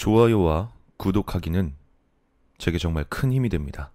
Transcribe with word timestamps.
좋아요와 0.00 0.72
구독하기는 0.96 1.76
제게 2.56 2.78
정말 2.78 3.04
큰 3.04 3.30
힘이 3.34 3.50
됩니다. 3.50 3.92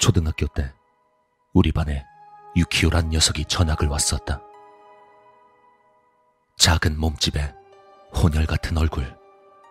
초등학교 0.00 0.48
때 0.48 0.72
우리 1.52 1.70
반에 1.70 2.04
유키오란 2.56 3.10
녀석이 3.10 3.44
전학을 3.44 3.86
왔었다. 3.86 4.42
작은 6.56 6.98
몸집에 6.98 7.54
혼혈 8.12 8.46
같은 8.46 8.76
얼굴, 8.76 9.16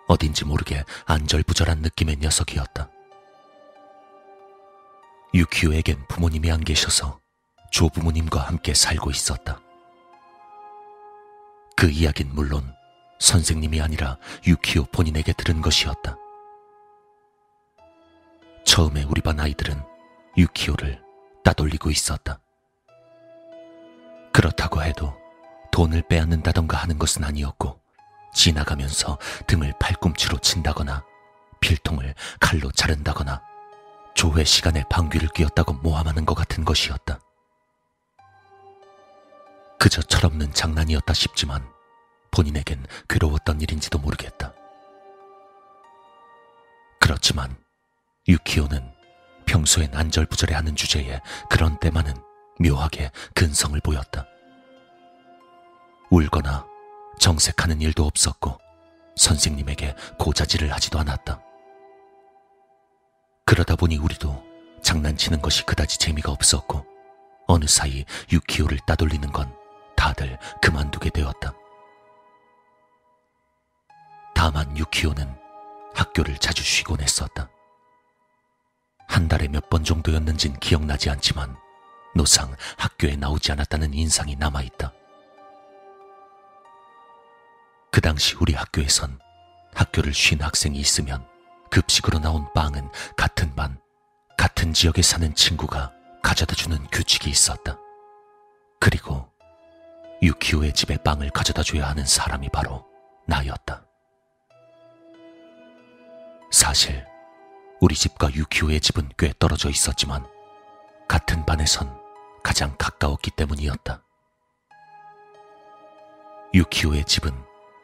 어딘지 0.07 0.45
모르게 0.45 0.85
안절부절한 1.07 1.79
느낌의 1.79 2.19
녀석이었다. 2.21 2.89
유키오에겐 5.33 6.07
부모님이 6.07 6.51
안 6.51 6.61
계셔서 6.61 7.19
조부모님과 7.75 8.39
함께 8.39 8.73
살고 8.73 9.11
있었다. 9.11 9.59
그 11.75 11.89
이야기는 11.89 12.33
물론 12.33 12.73
선생님이 13.19 13.81
아니라 13.81 14.17
유키오 14.47 14.85
본인에게 14.93 15.33
들은 15.33 15.61
것이었다. 15.61 16.15
처음에 18.63 19.03
우리 19.03 19.19
반 19.19 19.41
아이들은 19.41 19.77
유키오를 20.37 21.03
따돌리고 21.43 21.91
있었다. 21.91 22.39
그렇다고 24.31 24.81
해도 24.81 25.13
돈을 25.73 26.03
빼앗는다던가 26.07 26.77
하는 26.77 26.97
것은 26.97 27.25
아니었고, 27.25 27.77
지나가면서 28.33 29.17
등을 29.47 29.73
팔꿈치로 29.81 30.37
친다거나, 30.37 31.03
필통을 31.59 32.15
칼로 32.39 32.71
자른다거나, 32.71 33.41
조회 34.13 34.45
시간에 34.45 34.85
방귀를 34.89 35.27
뀌었다고 35.35 35.73
모함하는 35.73 36.25
것 36.25 36.35
같은 36.35 36.63
것이었다. 36.63 37.19
그저 39.85 40.01
철없는 40.01 40.51
장난이었다 40.51 41.13
싶지만, 41.13 41.63
본인에겐 42.31 42.87
괴로웠던 43.07 43.61
일인지도 43.61 43.99
모르겠다. 43.99 44.51
그렇지만, 46.99 47.55
유키오는 48.27 48.91
평소엔 49.45 49.93
안절부절해 49.93 50.55
하는 50.55 50.75
주제에 50.75 51.21
그런 51.51 51.79
때만은 51.79 52.15
묘하게 52.59 53.11
근성을 53.35 53.79
보였다. 53.81 54.25
울거나 56.09 56.65
정색하는 57.19 57.79
일도 57.79 58.07
없었고 58.07 58.57
선생님에게 59.17 59.93
고자질을 60.17 60.73
하지도 60.73 60.97
않았다. 60.97 61.39
그러다 63.45 63.75
보니 63.75 63.97
우리도 63.97 64.43
장난치는 64.81 65.43
것이 65.43 65.63
그다지 65.63 65.99
재미가 65.99 66.31
없었고 66.31 66.83
어느 67.45 67.67
사이 67.67 68.03
유키오를 68.31 68.79
따돌리는 68.87 69.31
건 69.31 69.55
다들 70.05 70.37
그만두게 70.61 71.09
되었다. 71.09 71.51
다만 74.35 74.77
유키오는 74.77 75.35
학교를 75.95 76.37
자주 76.37 76.61
쉬곤 76.61 77.01
했었다. 77.01 77.49
한 79.07 79.27
달에 79.27 79.47
몇 79.47 79.67
번 79.67 79.83
정도였는진 79.83 80.59
기억나지 80.59 81.09
않지만 81.09 81.57
노상 82.13 82.55
학교에 82.77 83.15
나오지 83.15 83.51
않았다는 83.53 83.95
인상이 83.95 84.35
남아있다. 84.35 84.93
그 87.91 87.99
당시 87.99 88.35
우리 88.39 88.53
학교에선 88.53 89.19
학교를 89.73 90.13
쉰 90.13 90.39
학생이 90.43 90.77
있으면 90.77 91.27
급식으로 91.71 92.19
나온 92.19 92.45
빵은 92.53 92.91
같은 93.17 93.55
반, 93.55 93.79
같은 94.37 94.71
지역에 94.71 95.01
사는 95.01 95.33
친구가 95.33 95.91
가져다 96.21 96.53
주는 96.53 96.77
규칙이 96.91 97.27
있었다. 97.27 97.79
그리고 98.79 99.33
유키오의 100.21 100.73
집에 100.73 100.97
빵을 100.97 101.29
가져다 101.29 101.63
줘야 101.63 101.87
하는 101.89 102.05
사람이 102.05 102.49
바로 102.49 102.85
나였다. 103.27 103.85
사실 106.51 107.05
우리 107.81 107.95
집과 107.95 108.33
유키오의 108.33 108.79
집은 108.79 109.09
꽤 109.17 109.33
떨어져 109.37 109.69
있었지만 109.69 110.25
같은 111.07 111.45
반에선 111.45 111.95
가장 112.43 112.75
가까웠기 112.77 113.31
때문이었다. 113.31 114.01
유키오의 116.53 117.03
집은 117.05 117.33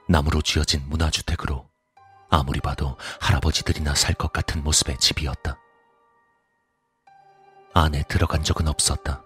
나무로 0.08 0.42
지어진 0.42 0.82
문화주택으로 0.88 1.70
아무리 2.30 2.62
봐도 2.62 2.98
할아버지들이나 3.20 3.94
살 3.96 4.16
것 4.16 4.32
같은 4.32 4.64
모습의 4.64 4.98
집이었다. 5.00 5.58
안에 7.74 8.04
들어간 8.08 8.44
적은 8.44 8.68
없었다. 8.68 9.24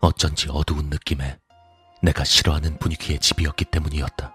어쩐지 0.00 0.48
어두운 0.50 0.90
느낌에 0.90 1.38
내가 2.04 2.22
싫어하는 2.22 2.76
분위기의 2.78 3.18
집이었기 3.18 3.64
때문이었다. 3.64 4.34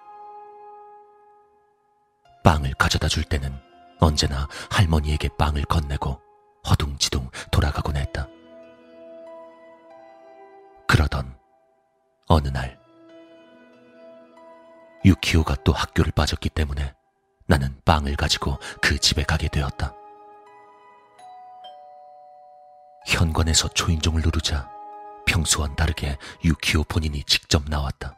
빵을 2.44 2.74
가져다 2.74 3.08
줄 3.08 3.24
때는 3.24 3.54
언제나 4.00 4.48
할머니에게 4.72 5.30
빵을 5.38 5.66
건네고 5.66 6.20
허둥지둥 6.68 7.30
돌아가곤 7.52 7.96
했다. 7.96 8.28
그러던 10.88 11.38
어느 12.28 12.48
날 12.48 12.80
유키오가 15.06 15.56
또 15.64 15.72
학교를 15.72 16.12
빠졌기 16.12 16.50
때문에 16.50 16.96
나는 17.46 17.80
빵을 17.86 18.16
가지고 18.16 18.58
그 18.82 18.98
집에 18.98 19.22
가게 19.24 19.48
되었다. 19.48 19.94
현관에서 23.08 23.68
초인종을 23.70 24.22
누르자 24.24 24.79
평소와는 25.30 25.76
다르게 25.76 26.18
유키오 26.44 26.84
본인이 26.86 27.24
직접 27.24 27.64
나왔다. 27.70 28.16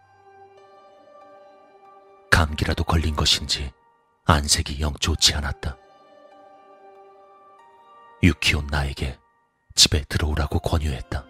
감기라도 2.31 2.85
걸린 2.85 3.17
것인지 3.17 3.73
안색이 4.25 4.79
영 4.79 4.93
좋지 4.93 5.35
않았다. 5.35 5.75
유키온 8.23 8.67
나에게 8.67 9.19
집에 9.75 10.05
들어오라고 10.07 10.59
권유했다. 10.59 11.25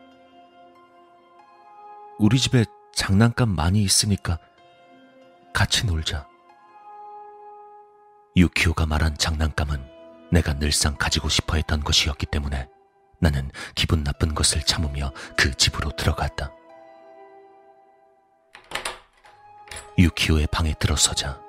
우리 2.20 2.38
집에 2.38 2.64
장난감 2.94 3.50
많이 3.50 3.82
있으니까 3.82 4.38
같이 5.52 5.88
놀자. 5.88 6.28
유키오가 8.36 8.86
말한 8.86 9.18
장난감은 9.18 9.84
내가 10.32 10.54
늘상 10.54 10.96
가지고 10.96 11.28
싶어 11.28 11.56
했던 11.56 11.84
것이었기 11.84 12.28
때문에 12.28 12.70
나는 13.22 13.52
기분 13.76 14.04
나쁜 14.04 14.34
것을 14.34 14.64
참으며 14.64 15.14
그 15.38 15.54
집으로 15.56 15.92
들어갔다. 15.92 16.52
유키오의 19.98 20.48
방에 20.48 20.74
들어서자 20.80 21.40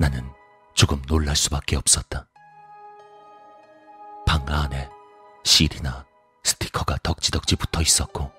나는 0.00 0.28
조금 0.74 1.00
놀랄 1.02 1.36
수밖에 1.36 1.76
없었다. 1.76 2.26
방 4.26 4.44
안에 4.48 4.90
실이나 5.44 6.04
스티커가 6.42 6.96
덕지덕지 7.02 7.54
붙어 7.54 7.80
있었고 7.80 8.32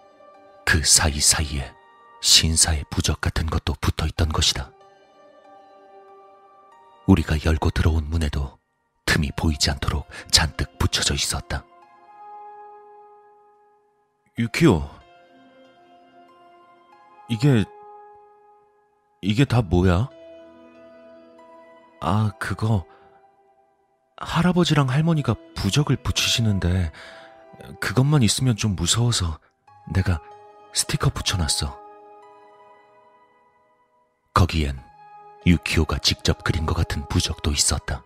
그 0.66 0.84
사이사이에 0.84 1.74
신사의 2.22 2.84
부적 2.90 3.22
같은 3.22 3.46
것도 3.46 3.76
붙어 3.80 4.06
있던 4.08 4.30
것이다. 4.30 4.72
우리가 7.06 7.38
열고 7.46 7.70
들어온 7.70 8.10
문에도 8.10 8.58
틈이 9.06 9.32
보이지 9.38 9.72
않도록 9.72 10.08
잔뜩 10.32 10.78
붙여져 10.78 11.14
있었다. 11.14 11.66
유키오, 14.40 14.90
이게, 17.30 17.64
이게 19.22 19.46
다 19.46 19.62
뭐야? 19.62 20.10
아, 22.02 22.32
그거, 22.40 22.84
할아버지랑 24.18 24.90
할머니가 24.90 25.36
부적을 25.56 25.98
붙이시는데, 25.98 26.92
그것만 27.80 28.24
있으면 28.24 28.56
좀 28.56 28.76
무서워서 28.76 29.40
내가 29.94 30.20
스티커 30.74 31.12
붙여놨어. 31.12 31.80
거기엔 34.34 34.82
유키오가 35.46 36.00
직접 36.00 36.44
그린 36.44 36.66
것 36.66 36.74
같은 36.74 37.08
부적도 37.08 37.52
있었다. 37.52 38.04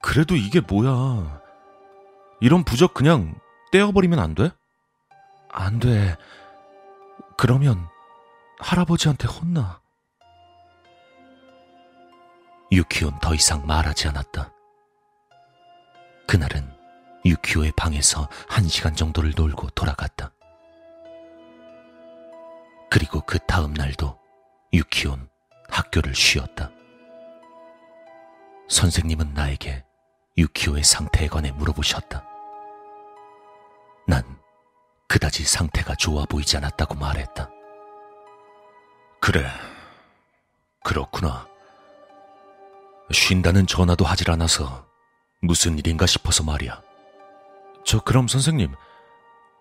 그래도 0.00 0.36
이게 0.36 0.60
뭐야. 0.60 1.42
이런 2.40 2.62
부적 2.62 2.94
그냥 2.94 3.34
떼어버리면 3.72 4.18
안 4.18 4.34
돼? 4.34 4.50
안 5.50 5.78
돼. 5.78 6.16
그러면 7.36 7.88
할아버지한테 8.58 9.26
혼나. 9.28 9.80
유키오는 12.72 13.18
더 13.20 13.34
이상 13.34 13.66
말하지 13.66 14.08
않았다. 14.08 14.52
그날은 16.26 16.74
유키오의 17.24 17.72
방에서 17.76 18.28
한 18.48 18.68
시간 18.68 18.94
정도를 18.94 19.32
놀고 19.36 19.70
돌아갔다. 19.70 20.32
그리고 22.90 23.20
그 23.20 23.38
다음 23.38 23.74
날도 23.74 24.18
유키온 24.72 25.28
학교를 25.68 26.14
쉬었다. 26.14 26.70
선생님은 28.68 29.34
나에게 29.34 29.84
유키오의 30.38 30.82
상태에 30.82 31.28
관해 31.28 31.52
물어보셨다. 31.52 32.35
난 35.16 35.18
그다지 35.18 35.44
상태가 35.44 35.94
좋아 35.94 36.26
보이지 36.26 36.58
않았다고 36.58 36.94
말했다. 36.96 37.48
그래. 39.18 39.46
그렇구나. 40.84 41.48
쉰다는 43.10 43.66
전화도 43.66 44.04
하질 44.04 44.30
않아서 44.30 44.86
무슨 45.40 45.78
일인가 45.78 46.04
싶어서 46.04 46.44
말이야. 46.44 46.82
저 47.84 48.00
그럼 48.00 48.28
선생님, 48.28 48.74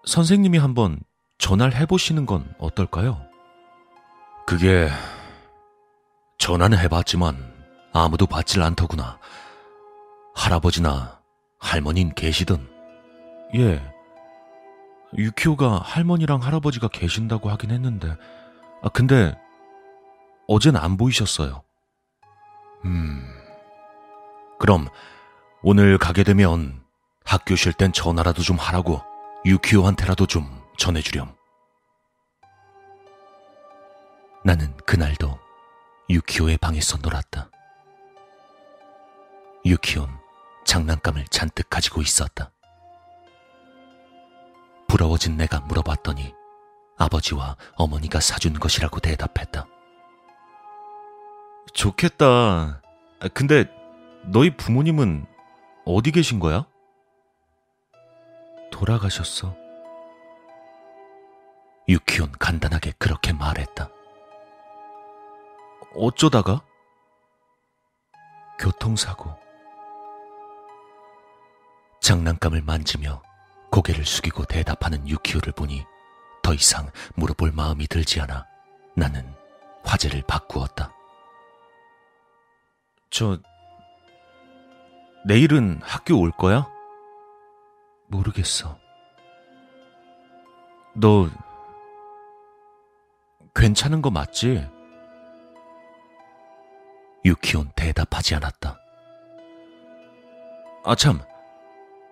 선생님이 0.06 0.58
한번 0.58 1.00
전화를 1.38 1.76
해보시는 1.76 2.26
건 2.26 2.54
어떨까요? 2.60 3.22
그게 4.46 4.90
전화는 6.38 6.78
해봤지만 6.80 7.54
아무도 7.94 8.26
받질 8.26 8.62
않더구나. 8.62 9.20
할아버지나 10.36 11.22
할머니는 11.60 12.14
계시든. 12.14 12.68
예. 13.56 13.95
유키오가 15.18 15.80
할머니랑 15.80 16.42
할아버지가 16.42 16.90
계신다고 16.90 17.50
하긴 17.50 17.72
했는데, 17.72 18.16
아, 18.82 18.90
근데 18.90 19.38
어젠 20.48 20.76
안 20.76 20.98
보이셨어요. 20.98 21.64
음. 22.86 23.24
그럼 24.60 24.88
오늘 25.62 25.98
가게 25.98 26.24
되면 26.24 26.84
학교 27.24 27.56
쉴 27.56 27.74
땐 27.74 27.92
전화라도 27.92 28.44
좀 28.44 28.58
하라고 28.58 29.02
유키오한테라도 29.46 30.28
좀 30.28 30.62
전해주렴. 30.78 31.34
나는 34.44 34.76
그날도 34.86 35.40
유키오의 36.10 36.60
방에서 36.60 36.98
놀았다. 37.02 37.50
유키온 39.66 40.08
장난감을 40.66 41.26
잔뜩 41.30 41.70
가지고 41.70 42.02
있었다. 42.02 42.52
부러워진 44.96 45.36
내가 45.36 45.60
물어봤더니 45.60 46.34
아버지와 46.98 47.58
어머니가 47.76 48.22
사준 48.22 48.54
것이라고 48.54 49.02
대답했다. 49.02 49.68
좋겠다. 51.74 52.82
근데 53.34 53.66
너희 54.24 54.56
부모님은 54.56 55.26
어디 55.84 56.12
계신 56.12 56.40
거야? 56.40 56.66
돌아가셨어. 58.72 59.54
유키온 61.90 62.32
간단하게 62.40 62.94
그렇게 62.98 63.34
말했다. 63.34 63.90
어쩌다가? 65.94 66.62
교통사고. 68.58 69.36
장난감을 72.00 72.62
만지며 72.62 73.25
고개를 73.76 74.06
숙이고 74.06 74.46
대답하는 74.46 75.06
유키오를 75.06 75.52
보니 75.52 75.86
더 76.42 76.54
이상 76.54 76.90
물어볼 77.16 77.52
마음이 77.52 77.88
들지 77.88 78.22
않아 78.22 78.48
나는 78.96 79.30
화제를 79.84 80.24
바꾸었다. 80.26 80.94
저, 83.10 83.38
내일은 85.26 85.82
학교 85.84 86.18
올 86.18 86.32
거야? 86.32 86.66
모르겠어. 88.08 88.80
너, 90.94 91.30
괜찮은 93.54 94.02
거 94.02 94.10
맞지? 94.10 94.66
유키온 97.26 97.72
대답하지 97.76 98.36
않았다. 98.36 98.80
아, 100.86 100.96
참. 100.96 101.20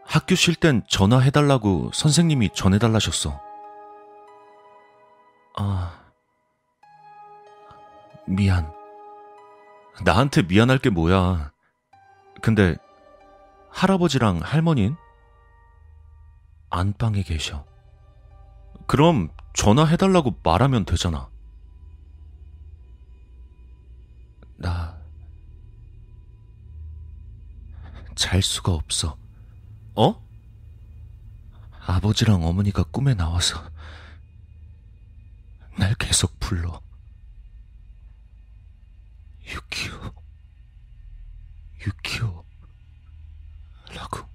학교 0.06 0.36
쉴 0.36 0.56
땐 0.56 0.84
전화해달라고 0.88 1.92
선생님이 1.94 2.50
전해달라셨어. 2.54 3.42
아, 5.56 6.00
미안. 8.28 8.72
나한테 10.04 10.44
미안할 10.44 10.78
게 10.80 10.90
뭐야. 10.90 11.52
근데 12.42 12.76
할아버지랑 13.70 14.40
할머니는 14.42 14.96
안방에 16.70 17.24
계셔. 17.24 17.66
그럼 18.88 19.30
전화해달라고 19.54 20.40
말하면 20.44 20.86
되잖아. 20.86 21.30
나, 24.58 24.98
잘 28.16 28.42
수가 28.42 28.72
없어. 28.74 29.23
어? 29.96 30.24
아버지랑 31.86 32.44
어머니가 32.46 32.84
꿈에 32.84 33.14
나와서 33.14 33.70
날 35.78 35.94
계속 35.96 36.40
불러. 36.40 36.82
유키오, 39.46 40.14
유키오, 41.86 42.46
라고. 43.94 44.30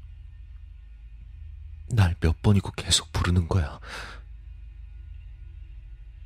날 1.91 2.15
몇 2.21 2.43
번이고 2.43 2.71
계속 2.73 3.11
부르는 3.13 3.49
거야. 3.49 3.81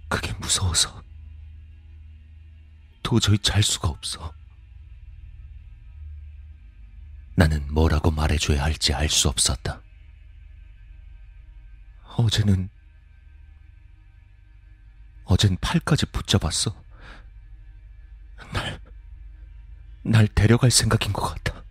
그게 0.08 0.32
무서워서 0.34 1.02
도저히 3.02 3.38
잘 3.38 3.62
수가 3.62 3.88
없어. 3.88 4.34
나는 7.34 7.67
뭐라고 7.73 8.11
말해줘야 8.11 8.62
할지 8.62 8.93
알 8.93 9.08
수 9.08 9.29
없었다. 9.29 9.81
어제는, 12.17 12.69
어젠 15.25 15.56
팔까지 15.61 16.06
붙잡았어. 16.06 16.75
날, 18.52 18.81
날 20.02 20.29
데려갈 20.29 20.70
생각인 20.70 21.12
것 21.12 21.23
같아. 21.23 21.64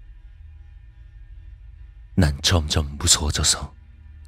난 2.16 2.42
점점 2.42 2.98
무서워져서 2.98 3.74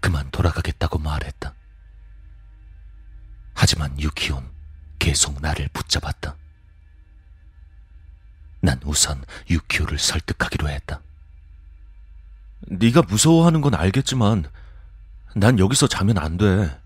그만 0.02 0.30
돌아가겠다고 0.30 1.00
말했다. 1.00 1.56
하지만 3.56 4.00
유키온 4.00 4.52
계속 5.00 5.42
나를 5.42 5.68
붙잡았다. 5.70 6.38
난 8.62 8.80
우선 8.86 9.24
유키오를 9.50 9.98
설득하기로 9.98 10.70
했다. 10.70 11.02
네가 12.68 13.01
무서워하는 13.04 13.62
건 13.62 13.75
알겠지만 13.75 14.45
난 15.36 15.60
여기서 15.60 15.88
자면 15.88 16.18
안 16.18 16.38
돼. 16.38 16.80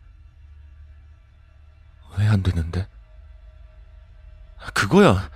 왜 2.18 2.28
안 2.28 2.42
되는데? 2.42 2.88
그거야. 4.74 5.30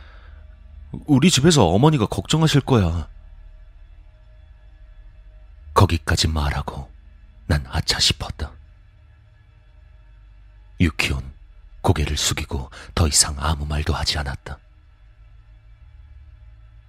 우리 1.05 1.29
집에서 1.29 1.65
어머니가 1.67 2.07
걱정하실 2.07 2.61
거야. 2.61 3.07
거기까지 5.73 6.27
말하고 6.27 6.91
난 7.47 7.63
아차 7.67 7.99
싶었다. 7.99 8.51
유키온 10.79 11.31
고개를 11.81 12.17
숙이고 12.17 12.69
더 12.95 13.07
이상 13.07 13.35
아무 13.39 13.65
말도 13.65 13.93
하지 13.93 14.17
않았다. 14.17 14.57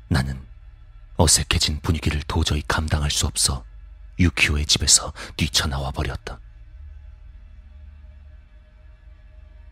나는 0.09 0.40
어색해진 1.16 1.81
분위기를 1.81 2.23
도저히 2.23 2.62
감당할 2.66 3.11
수 3.11 3.26
없어 3.26 3.64
유키오의 4.19 4.66
집에서 4.66 5.12
뛰쳐나와 5.37 5.90
버렸다. 5.90 6.40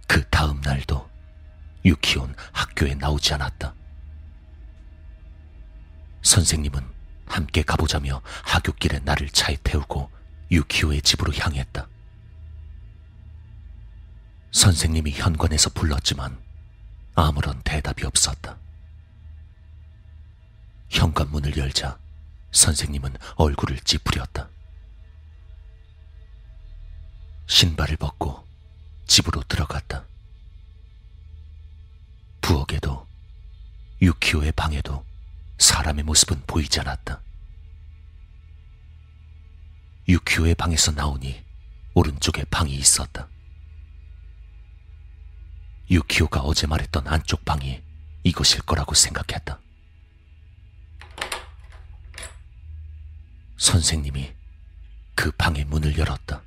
그 0.06 0.28
다음 0.28 0.60
날도 0.60 1.08
유키온 1.84 2.34
학교에 2.52 2.94
나오지 2.94 3.34
않았다. 3.34 3.74
선생님은 6.22 6.84
함께 7.26 7.62
가보자며 7.62 8.20
하굣길에 8.44 8.98
나를 9.00 9.30
차에 9.30 9.56
태우고 9.62 10.10
유키오의 10.50 11.02
집으로 11.02 11.32
향했다. 11.32 11.88
선생님이 14.50 15.12
현관에서 15.12 15.70
불렀지만 15.70 16.36
아무런 17.14 17.60
대답이 17.62 18.04
없었다. 18.04 18.58
현관문을 21.10 21.56
열자 21.56 21.98
선생님은 22.52 23.16
얼굴을 23.36 23.80
찌푸렸다. 23.80 24.48
신발을 27.46 27.96
벗고 27.96 28.46
집으로 29.06 29.42
들어갔다. 29.44 30.04
부엌에도 32.40 33.06
유키오의 34.00 34.52
방에도 34.52 35.04
사람의 35.58 36.04
모습은 36.04 36.42
보이지 36.46 36.80
않았다. 36.80 37.20
유키오의 40.08 40.54
방에서 40.54 40.92
나오니 40.92 41.44
오른쪽에 41.94 42.44
방이 42.44 42.74
있었다. 42.74 43.28
유키오가 45.90 46.40
어제 46.42 46.68
말했던 46.68 47.08
안쪽 47.08 47.44
방이 47.44 47.82
이것일 48.22 48.62
거라고 48.62 48.94
생각했다. 48.94 49.60
선생님이 53.70 54.34
그 55.14 55.30
방의 55.30 55.64
문을 55.64 55.96
열었다. 55.96 56.42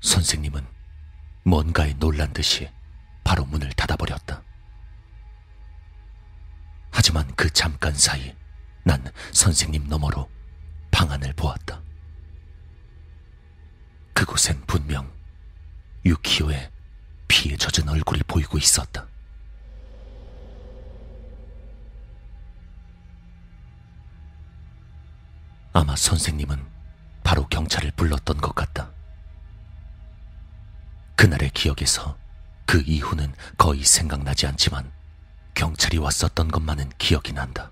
선생님은 0.00 0.66
뭔가에 1.44 1.92
놀란 1.98 2.32
듯이 2.32 2.66
바로 3.24 3.44
문을 3.44 3.68
닫아버렸다. 3.74 4.42
하지만 6.90 7.30
그 7.36 7.50
잠깐 7.50 7.92
사이 7.92 8.34
난 8.84 9.04
선생님 9.32 9.86
너머로 9.86 10.30
방 10.90 11.12
안을 11.12 11.34
보았다. 11.34 11.82
그곳엔 14.14 14.62
분명 14.66 15.12
유키오의 16.06 16.70
피에 17.28 17.54
젖은 17.58 17.86
얼굴이 17.86 18.22
보이고 18.26 18.56
있었다. 18.56 19.06
아마 25.88 25.96
선생님은 25.96 26.62
바로 27.24 27.48
경찰을 27.48 27.92
불렀던 27.92 28.42
것 28.42 28.54
같다. 28.54 28.90
그날의 31.16 31.48
기억에서 31.54 32.18
그 32.66 32.82
이후는 32.82 33.32
거의 33.56 33.82
생각나지 33.84 34.46
않지만 34.46 34.92
경찰이 35.54 35.96
왔었던 35.96 36.48
것만은 36.48 36.90
기억이 36.98 37.32
난다. 37.32 37.70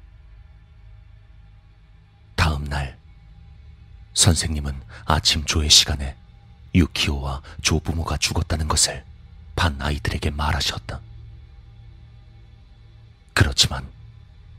다음 2.36 2.64
날, 2.64 2.98
선생님은 4.14 4.82
아침 5.04 5.44
조회 5.44 5.68
시간에 5.68 6.16
유키오와 6.74 7.42
조부모가 7.60 8.16
죽었다는 8.16 8.66
것을 8.66 9.04
반 9.54 9.76
아이들에게 9.78 10.30
말하셨다. 10.30 11.02
그렇지만 13.34 13.86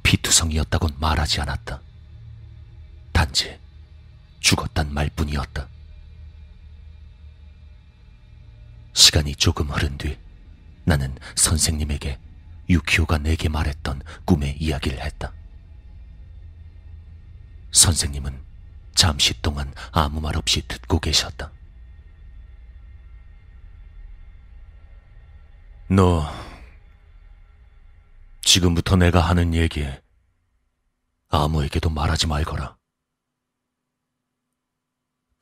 피투성이었다곤 0.04 0.98
말하지 1.00 1.42
않았다. 1.42 1.87
단지 3.28 3.60
죽었단 4.40 4.94
말뿐이었다. 4.94 5.68
시간이 8.94 9.36
조금 9.36 9.70
흐른 9.70 9.98
뒤 9.98 10.18
나는 10.86 11.18
선생님에게 11.36 12.20
유키오가 12.70 13.18
내게 13.18 13.50
말했던 13.50 14.02
꿈의 14.26 14.58
이야기를 14.62 15.00
했다. 15.02 15.34
선생님은 17.72 18.42
잠시 18.96 19.40
동안 19.42 19.74
아무 19.92 20.22
말 20.22 20.38
없이 20.38 20.66
듣고 20.68 21.00
계셨다. 21.00 21.52
너, 25.90 26.26
지금부터 28.42 28.96
내가 28.96 29.22
하는 29.22 29.54
얘기 29.54 29.86
아무에게도 31.30 31.90
말하지 31.90 32.28
말거라. 32.28 32.77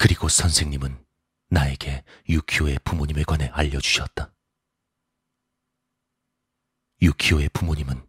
그리고 0.06 0.30
선생님은 0.30 1.04
나에게 1.50 2.04
유키오의 2.30 2.78
부모님에 2.84 3.24
관해 3.24 3.48
알려주셨다. 3.52 4.32
유키오의 7.02 7.50
부모님은 7.50 8.08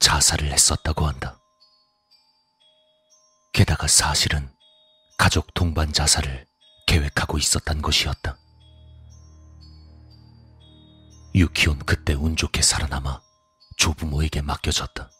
자살을 0.00 0.52
했었다고 0.52 1.06
한다. 1.06 1.40
게다가 3.54 3.86
사실은 3.86 4.52
가족 5.16 5.54
동반 5.54 5.94
자살을 5.94 6.46
계획하고 6.86 7.38
있었단 7.38 7.80
것이었다. 7.80 8.36
유키온 11.34 11.78
그때 11.86 12.12
운 12.12 12.36
좋게 12.36 12.60
살아남아 12.60 13.22
조부모에게 13.78 14.42
맡겨졌다. 14.42 15.10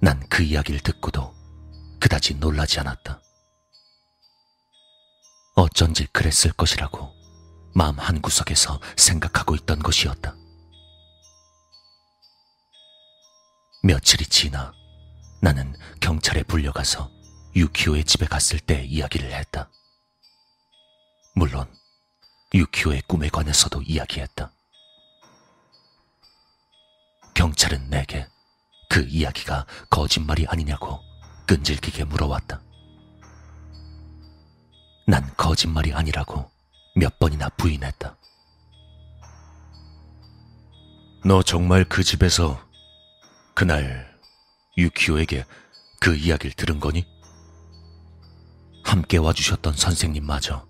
난 0.00 0.26
그 0.30 0.42
이야기를 0.42 0.80
듣고도 0.80 1.34
그다지 2.00 2.36
놀라지 2.36 2.80
않았다. 2.80 3.25
어쩐지 5.56 6.06
그랬을 6.12 6.52
것이라고 6.52 7.14
마음 7.74 7.98
한구석에서 7.98 8.78
생각하고 8.96 9.54
있던 9.54 9.78
것이었다. 9.78 10.36
며칠이 13.82 14.26
지나 14.26 14.74
나는 15.40 15.74
경찰에 16.00 16.42
불려가서 16.42 17.10
유키오의 17.54 18.04
집에 18.04 18.26
갔을 18.26 18.58
때 18.58 18.84
이야기를 18.84 19.32
했다. 19.32 19.70
물론 21.34 21.66
유키오의 22.52 23.02
꿈에 23.08 23.30
관해서도 23.30 23.80
이야기했다. 23.80 24.52
경찰은 27.32 27.88
내게 27.88 28.28
그 28.90 29.06
이야기가 29.08 29.66
거짓말이 29.88 30.46
아니냐고 30.46 31.00
끈질기게 31.46 32.04
물어왔다. 32.04 32.65
난 35.06 35.32
거짓말이 35.36 35.92
아니라고 35.92 36.50
몇 36.96 37.18
번이나 37.18 37.48
부인했다. 37.50 38.16
너 41.24 41.42
정말 41.42 41.84
그 41.84 42.02
집에서 42.02 42.60
그날 43.54 44.18
유키오에게 44.76 45.44
그 46.00 46.14
이야기를 46.14 46.52
들은 46.54 46.80
거니? 46.80 47.06
함께 48.84 49.16
와주셨던 49.16 49.74
선생님마저 49.74 50.66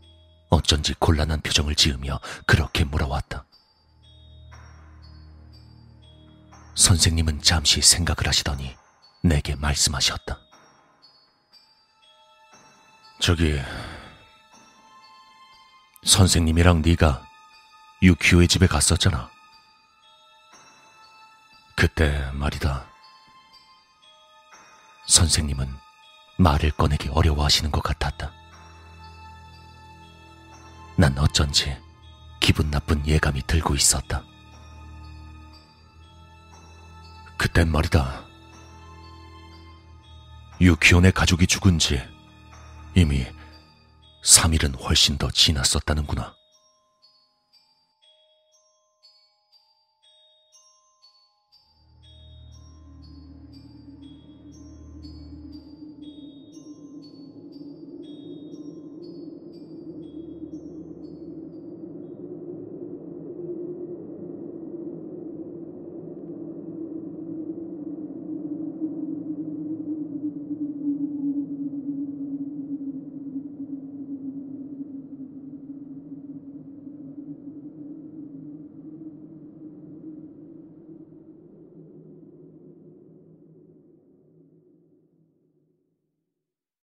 어쩐지 0.50 0.94
곤란한 0.94 1.40
표정을 1.40 1.74
지으며 1.74 2.20
그렇게 2.46 2.84
물어왔다. 2.84 3.44
선생님은 6.74 7.42
잠시 7.42 7.80
생각을 7.80 8.28
하시더니 8.28 8.76
내게 9.22 9.54
말씀하셨다. 9.56 10.38
저기 13.18 13.58
선생님이랑 16.06 16.82
네가 16.82 17.26
유키오의 18.00 18.46
집에 18.46 18.68
갔었잖아. 18.68 19.28
그때 21.74 22.30
말이다. 22.32 22.86
선생님은 25.08 25.68
말을 26.38 26.70
꺼내기 26.70 27.08
어려워하시는 27.08 27.72
것 27.72 27.82
같았다. 27.82 28.32
난 30.96 31.18
어쩐지 31.18 31.76
기분 32.40 32.70
나쁜 32.70 33.04
예감이 33.06 33.42
들고 33.42 33.74
있었다. 33.74 34.22
그땐 37.36 37.70
말이다. 37.70 38.24
유키온의 40.60 41.12
가족이 41.12 41.48
죽은 41.48 41.78
지 41.80 42.00
이미 42.94 43.26
3일은 44.26 44.82
훨씬 44.82 45.16
더 45.18 45.30
지났었다는구나. 45.30 46.35